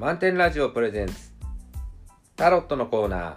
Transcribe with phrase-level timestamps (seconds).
[0.00, 1.14] 満点ラジオプレゼンツ。
[2.34, 3.34] タロットのコーナー。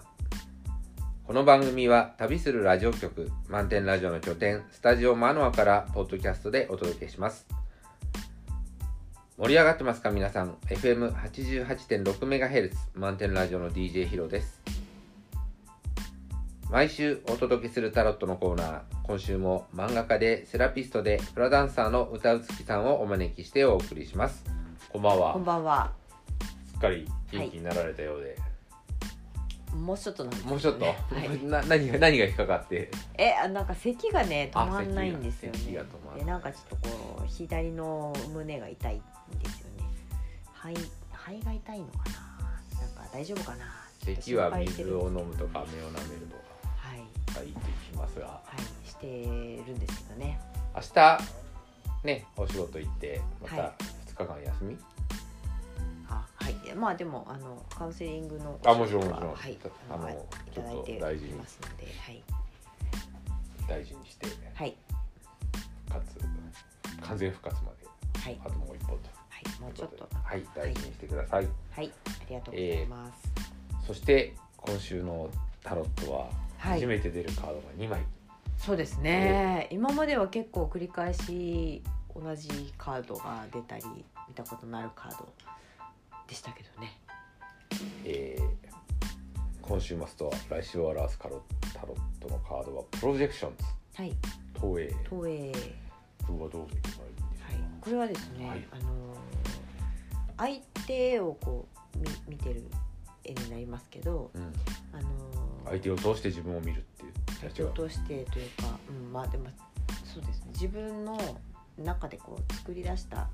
[1.28, 7.46] この番組は旅するラジオ局満点ラジオの拠点スタジオマノアからポッドキャストでお届けします。
[9.38, 14.62] 盛り上がってますか皆さん？FM88.6MHz 満点ラジオの DJ ヒロです。
[16.70, 18.84] 毎週お届けするタロットのコーナー。
[19.04, 24.46] 今週も漫画家でセラピストでフラダンサーの歌うつきさんをお招きしてお送りします。
[24.88, 25.34] こんばんは。
[25.34, 26.03] こんばんは。
[26.84, 28.38] かり元気になられたようで、
[29.76, 30.52] もうちょっとなんですね。
[30.52, 32.92] もうちょっと、はい、 な何が何が引っかかって？
[33.18, 35.58] え、あなんか咳がね止まんないんですよね。
[35.60, 36.26] 咳が咳が止まんない。
[36.26, 39.00] でなんかちょっとこう左の胸が痛いん
[39.40, 39.84] ですよね。
[40.54, 40.76] 肺
[41.12, 42.80] 肺が痛いのかな？
[42.82, 43.66] なんか大丈夫かな？
[44.04, 47.32] 咳は水ちょっと心配してるんですを飲むとか飴を舐めるとはい。
[47.34, 48.26] かがいいと聞きますが。
[48.28, 49.08] はいして
[49.66, 50.40] るんですけどね。
[50.76, 51.20] 明日
[52.04, 53.74] ねお仕事行ってまたは
[54.08, 54.93] 2日間休み、あ
[56.44, 56.76] はい。
[56.76, 59.34] まあでもあのカウンセリングのあもちろんもちろん。
[59.34, 59.58] はい。
[59.90, 61.34] あのあのいただいてちょっと大事に。
[61.34, 62.24] ますのではい。
[63.68, 64.78] 大事にしてはい。
[65.88, 66.20] 復活
[67.02, 67.88] 完全復活まで
[68.20, 68.42] はい。
[68.46, 68.94] あともう一歩と。
[69.30, 69.62] はい。
[69.62, 70.10] もうちょっと。
[70.12, 70.46] はい。
[70.56, 71.92] 大事にしてください、はい。
[72.06, 73.14] ありがとうございます。
[73.88, 75.30] そして今週の
[75.64, 76.80] タロットははい。
[76.80, 78.06] 初めて出るカードが2枚、
[78.58, 81.84] そうですね、今までは結構繰り返し
[82.16, 83.84] 同じカードが出たり
[84.30, 85.28] 見たことのあるカード
[86.34, 87.00] でしたけどね。
[88.06, 88.54] えー
[89.62, 91.42] 今週末とは来週を表すカロ
[91.74, 93.64] タロットのカードはプロジェクションズ。
[93.96, 94.14] はい。
[94.60, 97.64] これはどう見ればいいんですか、はい。
[97.80, 98.68] これはですね、はい。
[98.72, 99.18] あのー
[100.36, 102.66] 相手をこう見見てる
[103.24, 104.42] 絵になりますけどうん、
[104.92, 109.46] あのー相手を通して自分を見るっていう相手を通してというか、うん、まあでも
[110.04, 110.48] そうですね。
[110.52, 111.18] 自分の
[111.78, 113.30] 中でこう作り出した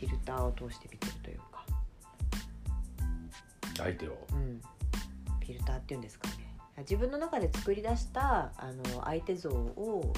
[0.00, 1.64] フィルターを通して見てるというか。
[3.76, 4.18] 相手を。
[4.32, 4.60] うん、
[5.40, 6.34] フィルターっていうんですかね。
[6.78, 10.12] 自分の中で作り出したあの相手像を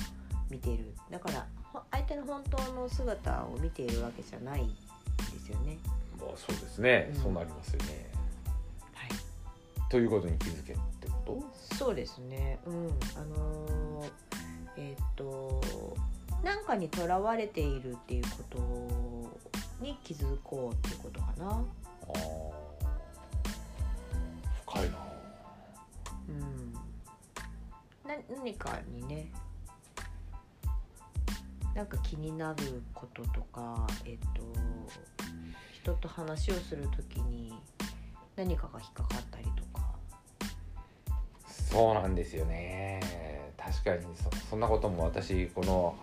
[0.50, 0.94] 見ている。
[1.10, 4.74] だからほ相手の本当の姿を見ているわけじゃないんで
[5.38, 5.78] すよね。
[6.18, 7.22] まあそうですね、うん。
[7.22, 8.10] そうなりますよね。
[8.94, 9.10] はい、
[9.90, 11.44] ということに気づけってこ
[11.78, 12.74] そうですね、うん、
[13.16, 14.10] あのー
[14.78, 15.60] えーっと
[16.44, 21.64] 何かにとらわれているっていうことに気づこうってことかな。
[24.66, 24.96] 深いな。
[26.28, 29.30] うん、な何かにね。
[31.74, 34.42] なんか気になることとかえっと
[35.74, 37.52] 人と話をするときに
[38.34, 39.86] 何かが引っかかったりとか。
[41.46, 43.52] そうなんですよね。
[43.58, 45.96] 確かにそそんなことも私この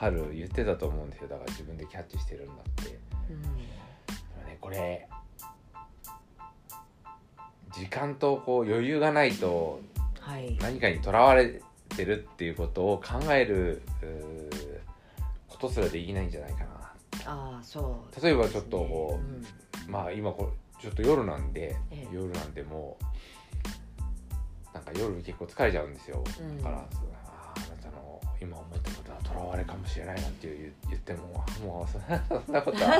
[0.00, 1.28] 春言ってたと思うんですよ。
[1.28, 2.98] だから自分でキャッチしてるんだって。
[3.28, 3.42] うん。
[3.42, 5.06] でもねこれ
[7.74, 9.80] 時間とこう余裕がないと
[10.18, 10.56] はい。
[10.58, 11.60] 何かにとらわれ
[11.94, 13.82] てるっていうことを考える
[15.48, 16.70] ことすらできないんじゃないかな。
[17.26, 19.92] ああそう例えばちょっとこううん。
[19.92, 22.14] まあ今こうちょっと夜なんで、ええ。
[22.14, 26.56] 夜なんでもうなんか夜結構疲れちゃうんですよ、うん。
[26.56, 28.99] だからあーあなたの今思ったことは
[29.32, 32.92] とらわれかもしれないなんて言ってももう そんなことは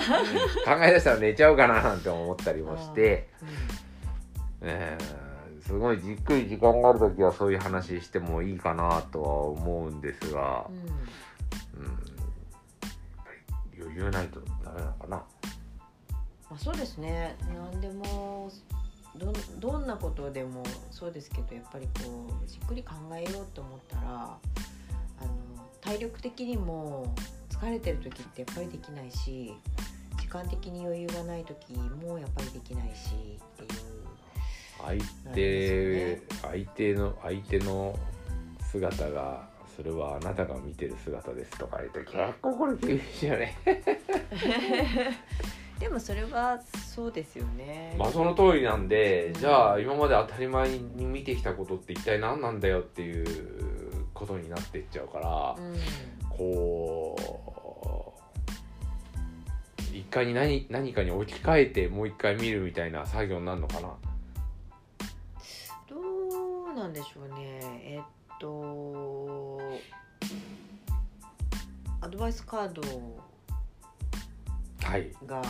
[0.65, 3.29] 考え出したら寝ちゃうかななんて思ったりもして、
[4.63, 5.31] えー
[5.61, 10.67] すごいじっくり時間がある時はそういう話してもいいかなとは思うんですが。
[10.69, 10.85] う、んうん。
[10.85, 12.07] うん、やっ
[13.19, 13.31] ぱ
[13.77, 15.17] り余裕ないとダメなのかな。
[15.19, 15.25] ま
[16.57, 17.37] あ、そうですね。
[17.73, 18.51] 何でも
[19.17, 24.37] どんどんなことでもそうですけどやっぱりこうじっくり考えようと思ったら
[25.91, 27.13] 体力的にも
[27.49, 29.53] 疲れてる時ってやっぱりできないし
[30.21, 31.75] 時間的に余裕がない時
[32.07, 33.81] もやっぱりできないしっていう。
[34.79, 37.99] 相な手、り相手の相手の
[38.71, 43.59] 姿がそれはあなたが見てる姿ですとか言って結構これ厳しいよね。
[45.81, 46.61] でもそれは
[46.95, 47.97] そうですよね。
[47.99, 53.70] まあその通りなんでじゃあ今まで当たり前に見てきたことって一体何なんだよっていう
[54.21, 55.77] ことになっていっちゃうから、うん。
[56.29, 57.17] こ
[59.93, 63.89] う一回に何何かに置き換えてもう一回見るみたいな作業になるのかな？
[65.89, 65.97] ど
[66.71, 67.61] うなんでしょうね。
[67.85, 68.03] えっ
[68.39, 69.61] と
[72.03, 72.83] アドバイスカード
[74.83, 75.13] はい。
[75.27, 75.43] が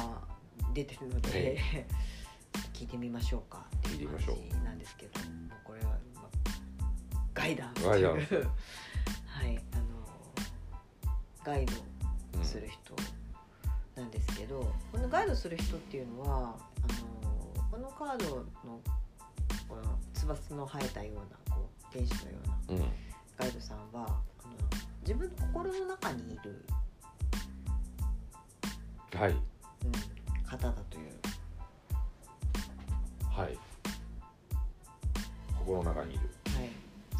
[0.75, 1.87] 出てるので、え
[2.75, 4.37] 聞いてみましょうかっていう聞いてみましょう。
[4.37, 5.20] 感じなんですけど
[7.40, 9.82] ガイダンスガイダンスはいあの
[11.42, 11.72] ガイド
[12.37, 12.94] うんする人
[13.96, 14.60] なんですけど
[14.92, 18.37] このガイドする人っていうのはあのこのカード
[18.69, 18.81] の
[19.66, 22.38] この翼の生えたようなこう天使のよ
[22.69, 22.92] うなうん。
[23.38, 24.14] ガイドさんはあの
[25.00, 26.62] 自分の心の中にいる、
[29.14, 29.31] はい。
[29.31, 29.40] うん、
[30.44, 31.10] 方だという。
[33.31, 33.58] はい。
[35.58, 36.20] 心の中にいる。
[36.20, 36.39] はい、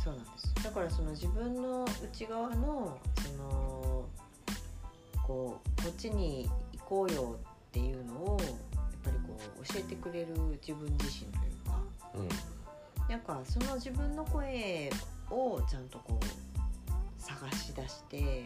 [0.03, 0.55] そうなんです。
[0.65, 4.09] だからその自分の内側のその
[5.27, 6.49] こうこっちに
[6.79, 8.49] 行こうよっていうのをやっ
[9.05, 10.35] ぱりこう教えてくれる
[10.67, 11.81] 自分自身というか、
[12.15, 12.29] うん
[13.11, 14.89] なんかその自分の声
[15.31, 18.45] をちゃんとこう探し出して、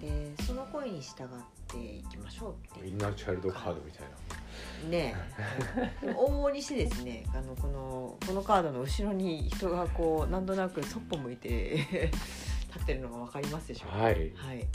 [0.00, 1.28] でその声に従っ
[1.66, 4.35] ていきましょうっていうインナーチャイルドカードみたいな
[4.90, 5.14] ね
[6.02, 6.06] え。
[6.12, 11.86] 往々にしてですねあのこのこのカードの後ろに人がこうなんとなくそっぽ向いて
[12.72, 13.98] 立ってるのが分かりますでしょうか？
[13.98, 14.32] はい。
[14.34, 14.66] はい、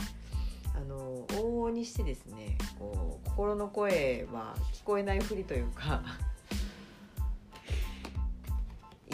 [0.76, 6.02] あの往々にしてですねこう心の声は聞こえないふりというか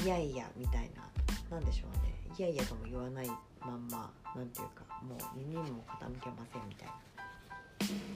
[0.03, 2.13] いやいやみたいななんでしょうね。
[2.37, 3.27] いやいやとも言わない
[3.61, 6.93] まんまなんていうかもう耳にも傾けませんみたいな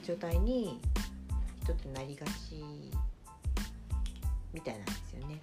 [0.04, 0.80] 状態に
[1.62, 2.64] 人ってなりがち
[4.52, 5.40] みたいなんですよね。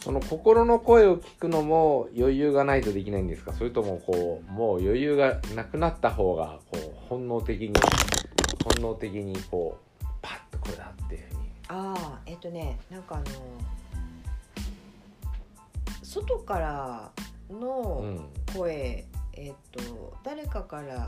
[0.00, 3.52] その心の声を聞くのも余裕がないとできないんですか？
[3.52, 7.72] それともこうもう余裕がなくなった方がこう本能的に
[8.64, 11.50] 本能的にこうパッとこれだっていうふうに。
[11.68, 13.24] ああえっ、とねなんかあの
[16.02, 17.10] 外から
[17.50, 18.20] の
[18.54, 21.06] 声、えっ、と誰かから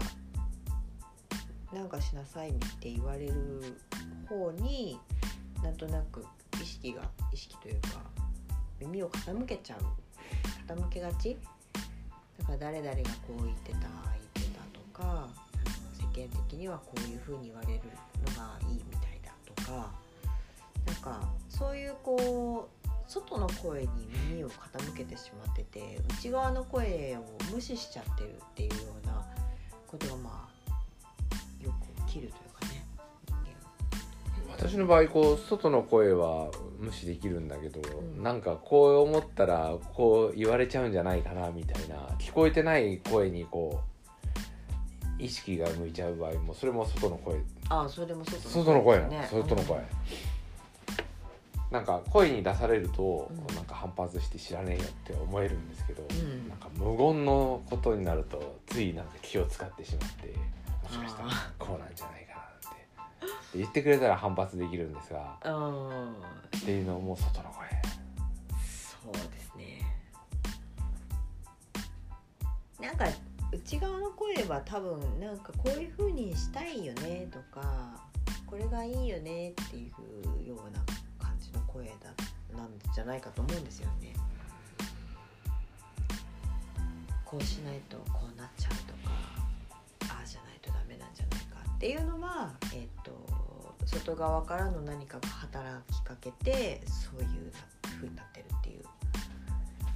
[1.73, 3.77] なんかしなさいって言われる
[4.29, 4.99] 方に
[5.63, 6.25] なんとなく
[6.61, 8.01] 意識が意識というか
[8.81, 9.81] 耳を傾けちゃう
[10.67, 11.37] 傾けがち？
[12.39, 15.29] だから誰々がこう言ってた言ってたとか
[15.93, 17.81] 世間的にはこういうふうに言われる
[18.35, 19.91] のがいいみたいだとか
[20.87, 23.89] なんかそういうこう外の声に
[24.29, 29.27] 耳を傾けてしまってて内側の声を無視しちゃってるっていうような
[29.87, 30.58] ことがまあ
[32.09, 32.87] よく起きるというかね。
[34.57, 38.23] 人私の場合こう外の声は無視できるんだけど、ん。
[38.23, 43.81] なんかこう思ったらこう言われちゃうんじゃないかなみたいな聞こえてない声にこ
[45.19, 47.37] う意識が向いちゃう場合もそれも外の声。
[47.37, 49.83] 間ああそれでも外外の声なの、です外の声、
[51.71, 53.55] なんか声に出されると、うん。
[53.55, 56.49] なんか反発して知らねえよって思えるんですけど、うん。
[56.49, 60.35] なんか無言のことになるとついなんか気を使ってしまって
[60.89, 61.29] もしかしたら。
[61.31, 62.45] あこうなんじゃないかなっ
[63.53, 63.53] て。
[63.53, 65.37] で言ってくれたら反発できるんですが。
[65.45, 66.13] うん。
[66.13, 66.15] っ
[66.65, 67.67] ていうのも外の声。
[68.57, 69.85] そうですね。
[72.81, 73.07] なんか
[73.53, 77.99] 内側の声は多分なんかこういう風にしたいよねとか
[78.47, 79.91] これがいいよねってい
[80.45, 80.81] うような
[81.19, 81.93] 感じの声だ
[82.57, 84.15] なんじゃないかと思うんですよね。
[87.25, 88.95] こうしないとこうなっちゃうと
[91.79, 93.13] っていうのは、えっと
[93.87, 97.53] 外側からの何かが働きかけてそういう
[97.83, 98.83] 風になってるっていう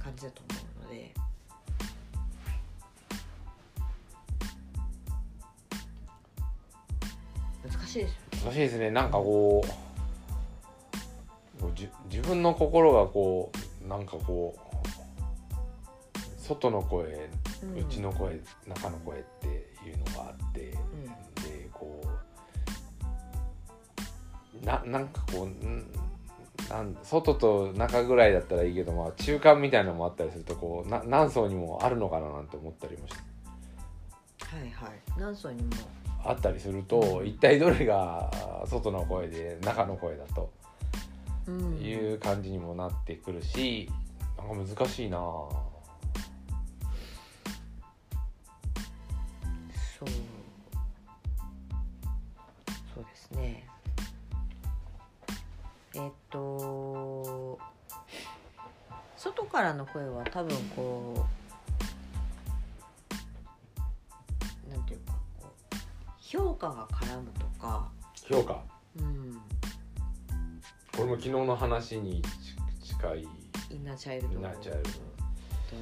[0.01, 1.13] 感じだと思うので。
[7.69, 8.39] 難しいですよね。
[8.45, 9.83] 難しいですねなんかこう
[11.75, 13.51] じ自分の心がこ
[13.83, 14.63] うなんかこう
[16.37, 17.29] 外の声、
[17.61, 19.47] うん内の声中の声って
[19.85, 20.77] いうのがあって、
[24.63, 25.85] ななんかこうん
[26.69, 33.19] なん外と中ぐらいだったらいいけど、まあ、中間みたいなのもあったりするとこうな何層にもあるのかななんて思ったりもして
[34.45, 34.91] はいはい。
[35.17, 35.69] 何層にも。
[36.25, 38.31] あったりすると一体どれが
[38.65, 40.53] 外の声で中の声だと
[41.47, 43.89] うんいう感じにもなってくるし
[44.37, 45.57] なんか難しいなそ
[50.05, 50.09] う。
[52.95, 53.67] そうですね。
[55.95, 57.59] えっと。
[59.17, 61.25] 外からの声は多分こ
[64.67, 64.69] う。
[64.71, 65.75] なんていうか、こう。
[66.19, 67.91] 評価が絡むとか。
[68.27, 68.63] 評価？
[68.97, 69.39] うん。
[70.95, 72.21] これも昨日の話に
[72.81, 73.27] ち近い
[73.71, 74.35] インナーチャイルド。
[74.35, 74.89] インナーチャイルと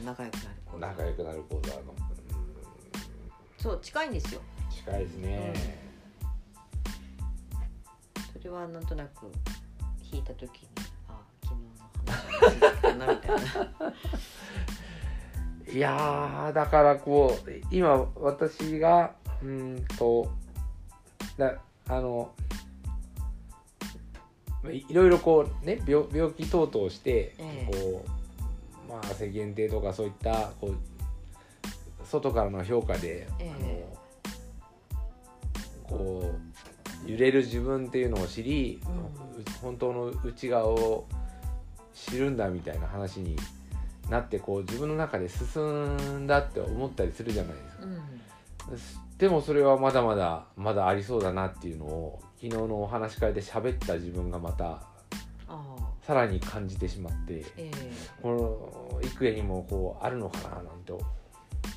[0.06, 0.78] 仲良くなる子。
[0.78, 1.86] 仲良くなる講座の、うん
[3.58, 4.42] そう、近いんですよ。
[4.70, 5.54] 近いですね、
[8.34, 9.32] それはなんとなく
[10.12, 10.70] 弾いた時に
[11.08, 11.62] あ昨日
[12.06, 13.94] の話かなみたいな。
[15.74, 20.30] いやーだからこう今私がうんと
[21.38, 22.34] だあの
[24.62, 27.72] まあいいろいろこうね病病気等々して、ええ。
[27.74, 30.76] こうまあ世間体とかそういったこう
[32.06, 33.88] 外からの評価で、ええ。
[35.90, 36.34] あのこ
[37.08, 38.92] う揺れる自分っていうのを知り、うん。
[38.92, 39.21] う
[39.62, 41.06] 本当の内側を
[41.94, 43.36] 知るんだみたいな話に
[44.10, 45.62] なってこう自分の中で進
[46.20, 47.84] んだって思ったりするじゃないですか。
[47.84, 49.18] うん。
[49.18, 54.82] でもそれはまだまだまだありそうだなっていうのを昨日のお話し会で喋った自分がまた
[56.02, 57.72] さらに感じてしまってええ。
[58.22, 58.30] こ
[58.94, 60.94] の幾重にもこうあるのかななんて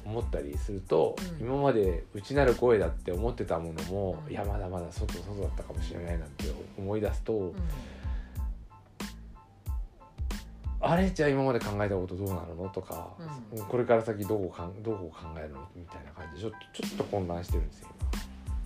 [0.04, 1.46] 思ったりすると、うん。
[1.46, 4.32] 今まで内なる声だって思ってたものも、うん。
[4.32, 6.44] いやまだまだ外外だったかもしれないなんて
[6.78, 7.54] 思い出すと、うん。
[10.80, 13.08] あれじゃあ今まで考えたことどうなるのとか、
[13.52, 13.64] うん。
[13.64, 17.88] これから先どうかんどう考えるのみたいな感じでちょっとちょっと混乱してるんですよ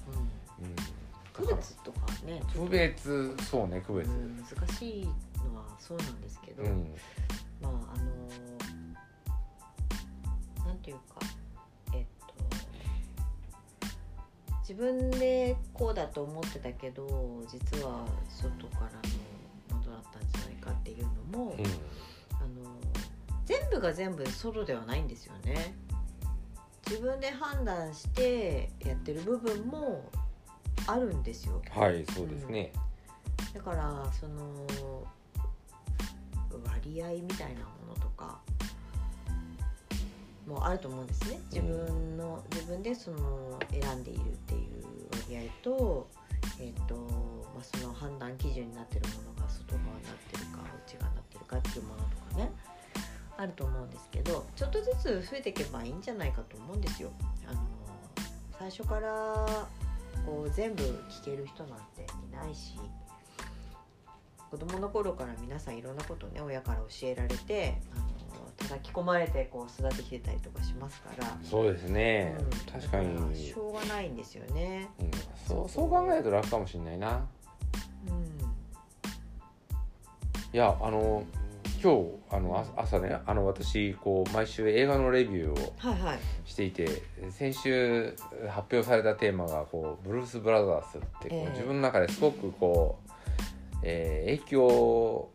[0.08, 0.64] うん。
[0.64, 0.70] 今。
[0.70, 0.98] うん。
[1.46, 6.92] 区別とかね区別そうね区別、難しいのはそうなんですけど、うん。
[7.62, 8.57] まああのなんて
[10.88, 11.00] いうか
[11.92, 12.34] えっと
[14.60, 21.64] 自分でこうだと思ってたけど実は外からのものだったんじゃないかっていうのも、うん
[22.40, 22.70] あの
[23.44, 25.74] 全部が全部ソロではないんですよね。
[26.86, 30.04] 自分で判断してやってる部分も
[30.86, 31.62] あるんですよ。
[31.70, 32.72] はいそうですね、
[33.54, 34.66] だからその
[36.66, 38.40] 割合みたいなものとか
[40.48, 44.84] もあると思うんですね自分の、自分でその選んでいるっていう
[45.30, 46.08] 割合と,、
[46.58, 46.94] えーと
[47.54, 52.50] まあ、その判断基準になってるものが外側になってるか内側になってるかっていうものとかね
[53.36, 57.12] あると思うんですけどちょっとずつ増えていけばいいんじゃないかと思うんですよ。
[57.46, 57.60] あの
[58.58, 59.46] 最初から
[60.26, 62.74] こう全部聞ける人なんていないし
[64.50, 68.07] 子供の頃から皆さんいろんなことをね親から教えられてあの
[68.68, 72.80] 叩き込まれてこう育ってきてたりとかしますから、そうですね、うん。
[72.80, 74.88] 確かに、しょうがないんですよね。
[75.00, 75.10] うん、
[75.46, 77.26] そうそう考えると楽かもしれないな。
[78.08, 78.28] うん。
[80.52, 81.24] いやあの
[81.82, 86.18] 今日あのあ朝ねあの私こう毎週映画のレビューをはいはい。
[86.44, 88.14] していて先週
[88.48, 91.50] 発表されたテーマがこうブルース・ブラザーズってこう、ええ。
[91.50, 93.10] 自分の中ですごくこう、
[93.82, 95.28] えー影響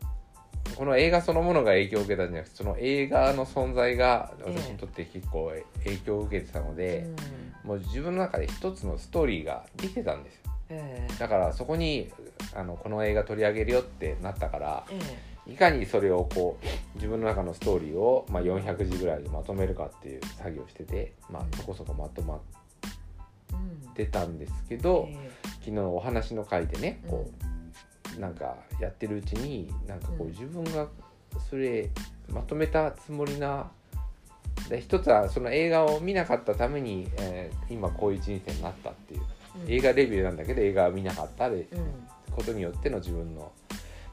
[0.76, 5.52] この映画そのものが影響を受けたんじゃなくてその映画の存在が私にとって結構
[5.84, 7.06] 影響を受けてたので、
[7.64, 7.68] うん。
[7.68, 10.40] もう自分の中で一つのストーリーができてたんですよ。
[10.70, 12.10] えだからそこに
[12.54, 14.98] あのこの映画取り上げるよってなったからえ
[15.46, 15.52] え。
[15.52, 16.66] いかにそれをこう
[16.96, 22.40] 自分の中のストーリーを、まあ、400字ぐらいでまとめるかっていう作業をしてて、まあ、そこそこまとまっ
[23.94, 27.53] てたんですけど、え昨日のお話の回でねえこう
[28.18, 30.30] なんかやってるうちになんかこううん。
[30.30, 30.88] 自分が
[31.50, 31.90] それ
[32.28, 33.70] まとめたつもりな
[34.68, 39.20] で一つはその映画を見なかったために、えー今こういう人生になったっていう。
[39.66, 39.72] うん。
[39.72, 42.06] 映画レビューなんだけど映画は見なかったでうん。
[42.30, 43.50] ことによっての自分の。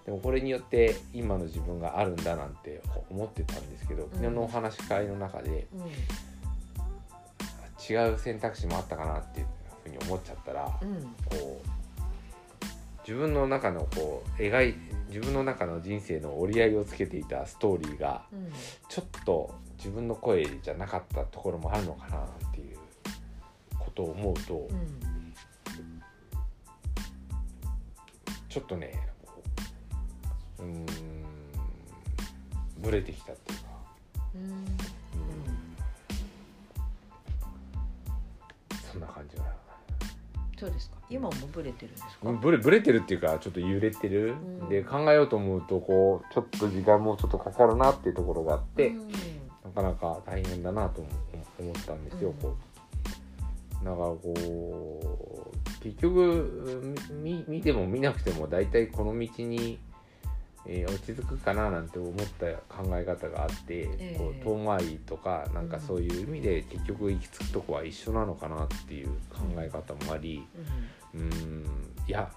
[0.06, 5.82] でもこれによって今の自分があるんだなんて思ってたんですけど昨日のお話し会の中でうん。
[7.90, 9.48] 違う選択肢もあったかなっていう
[9.84, 11.04] ふうに思っちゃったらうん。
[11.26, 11.81] こう
[13.12, 14.76] 自分の中のこう描い
[15.10, 18.50] 自分の中の人生の折り合いをつけていたストーリーがうん。
[18.88, 22.78] ちょっと自分の声じゃなかったところもあるのかなっていう
[23.78, 25.34] ことを思うとうん。
[28.48, 29.44] ちょっとねこ
[30.60, 30.86] うん
[32.78, 33.66] ブレてきたっていうか、
[34.36, 34.42] うん。
[34.44, 34.56] うん。
[38.90, 39.44] そんな感じが
[40.58, 44.70] そうですか今もブレてるんですか、うんブレブレてるっていうかちょっと揺れてる、うん。
[44.70, 49.08] で考えようと思うとこうちょっと時間もちょっとかかるなっていうところがあって、うん。
[49.66, 51.10] なかなか大変だなと思
[51.60, 52.36] 思ったんですよ、うん。
[52.36, 52.56] こ
[53.84, 53.86] う。
[53.86, 59.80] だからこう結局み見ても見なくても大体この道に、
[60.66, 64.16] えー落ち着くかななんて思った考え方があって、ええ。
[64.18, 70.48] こう遠回りとかなんかそういう意味で結局行き着くとこは一緒なのかなっていう考え方もあり
[71.14, 71.66] うーん
[72.08, 72.32] いや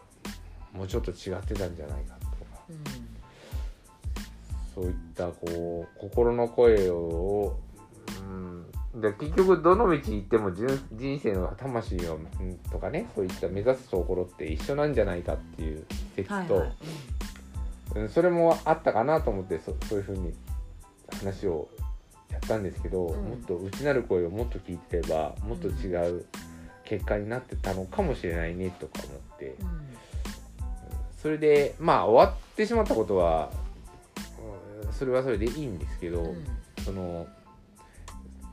[0.73, 2.35] もうちょっと違ってたんじゃないかとか。
[2.71, 3.15] うん。
[4.75, 7.57] そういったこう心の声を、
[8.93, 16.59] うん、で結局どの道行っても人人生の魂をうんとかねそういった目指すところって一緒なんじゃないかっていう説と、はいはい。
[16.59, 16.73] うん、
[18.09, 20.35] それもあったかなと思ってそそういうふうに
[21.21, 21.69] 話を
[22.31, 23.25] やったんですけど、うん。
[23.25, 26.27] もっと内なる声をもっと聞いてればもっと違う
[26.85, 29.57] 結果になってたのかもしれないねとか思って。
[29.61, 29.81] うん。
[31.17, 33.51] それでまあ終わってしまったことは
[34.85, 36.45] うんそれはそれでいいんですけど、うん。
[36.85, 37.27] その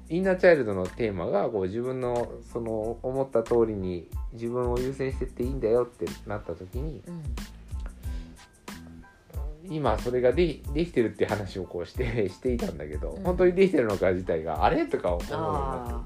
[0.10, 7.24] インナーチャイルドのテーマがこう自分のその思った通りに自分を優先してっていいんだよってなった時にうん
[9.72, 13.24] 今それがでできてるって話をこうしてしていたんだけど、うん。
[13.24, 14.86] 本当にできてるのか自体があれ？
[14.86, 15.94] とか思うようになって。
[15.94, 16.02] あ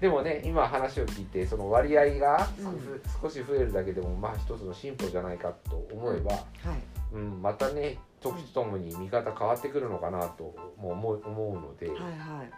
[0.00, 2.64] でもね今話を聞いてその割合がうん。
[2.78, 6.40] ふ少し増えるだけでもまあ一つの進歩じゃないかと思えば、ーは
[6.74, 6.80] い。
[7.14, 12.50] うんまたね時とともに見方変わってくるのかなとも思う思うので、はいはい。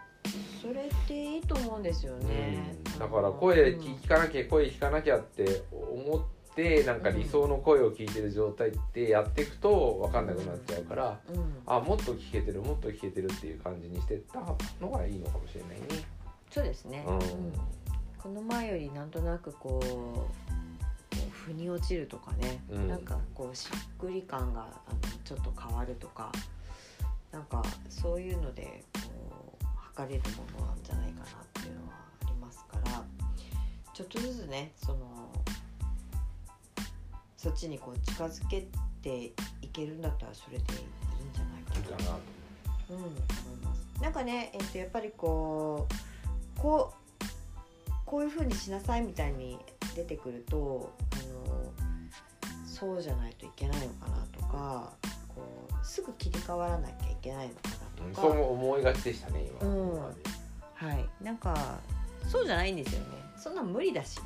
[0.61, 2.99] それっていいと思うんですよね、うん。
[2.99, 6.40] だから声うん聞かなきゃ声聞かなきゃって思って
[6.85, 11.61] なんか理想の声を聞いてる状態ってやっていくと分かんなくなっちゃうから、うん。
[11.65, 14.39] あもっと聞けてるもっと聞けてるっていう感じにしてった
[14.81, 16.05] のがいいのかもしれないね。
[16.49, 17.13] そうですね、うん。
[17.15, 17.23] うん
[18.21, 20.27] この前よりなんとなくこうこ
[21.13, 22.87] う腑に落ちるとかね、うん。
[22.87, 26.31] なんかこうしっくり感があのちょっと変わるとか
[27.31, 28.99] なんかそういうのでこ
[29.61, 29.65] う
[29.95, 31.93] 測れるものなんじゃないかなっていうのは
[32.25, 33.03] ありますから
[33.93, 34.99] ちょっとずつねその
[37.41, 38.67] そっちにこう近づけ
[39.01, 40.01] ていけるん。
[40.01, 41.33] だったらそれでいいん。
[41.33, 42.21] じゃないかないいかなと
[42.91, 43.09] うん、思い
[43.63, 44.01] ます。
[44.01, 44.13] なん。
[44.13, 47.21] かね、えっとやっぱりこうこう
[48.05, 49.57] こういう風にしなさいみたいに
[49.95, 51.63] 出てくると、あの
[52.67, 54.91] そうじゃないといけないのかなとか、
[55.27, 55.41] こ
[55.81, 60.01] うすぐ切り替わらなきゃいけないのかなとか、そう思いがちでしたね今,、うん。
[60.03, 60.11] は
[60.93, 61.37] い、なん。
[61.37, 61.79] か
[62.27, 62.75] そうじゃないん。
[62.75, 63.07] ですよね。
[63.37, 63.55] そん。
[63.55, 64.19] な無理だし、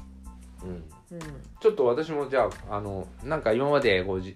[0.65, 1.19] うん、うん、
[1.59, 4.35] ちょっと私もじゃああのなんか今までこうじ、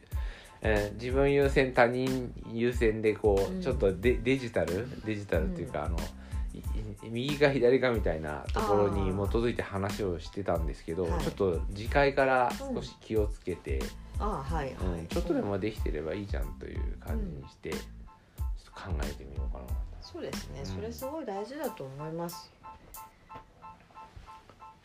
[0.62, 3.62] えー自分優先他人優先でこう、うん。
[3.62, 4.88] ちょっとデデジタル？
[5.06, 5.98] デジタルっていうか、あの
[7.04, 11.22] 右か左かみたいなところに基づいて話をしてたんですけど、はい。
[11.24, 13.82] ちょっと次回から少し気をつけて、
[14.20, 15.08] ああはいはい、うん。
[15.08, 17.82] ちょっとでもできてればいいじゃんという感じにして、ちょっ
[18.66, 19.66] と考えてみようかな。
[20.02, 20.60] そうですね。
[20.60, 22.52] うんそれすごい大事だと思います。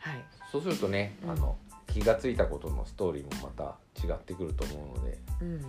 [0.05, 0.23] はい。
[0.51, 5.61] そうするとね、うんあの気がついたことのストーリーもまた違ってくると思うので、うんうん。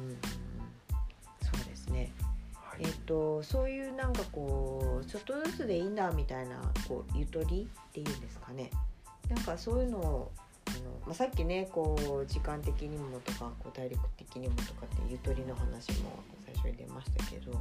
[1.40, 2.10] そうですね。
[2.54, 8.70] はいえっとそういうなんかこうちょっとずつでいいんだみたいなこうゆとりっていうんですかね
[9.28, 10.32] なんかそういうのを
[10.66, 16.10] あの、まあ、さっきねこう時間的にもとかこう体力的にもとかってゆとりの話も
[16.44, 17.60] 最初に出ましたけど、あの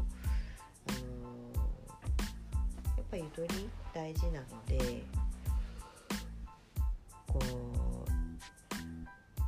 [2.98, 5.04] やっぱりゆとり大事なので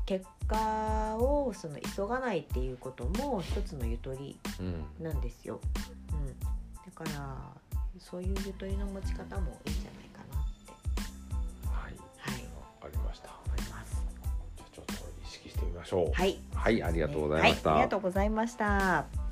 [0.08, 5.60] 結果をその急がないっていうことも一つのゆとりうんなんですよ。
[6.14, 7.38] うん、だから
[8.00, 12.44] そういうゆとりの持ち方もいいんじゃないかなってはい、はい
[12.82, 13.28] わかりました。
[13.28, 14.94] じゃあちょっと
[15.26, 16.12] 意識してみましょう。
[16.14, 17.70] はい、はい、ありがとうございました。
[17.72, 19.27] はい、ありがとうございました。